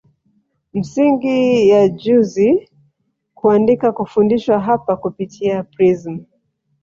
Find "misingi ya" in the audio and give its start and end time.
0.73-1.81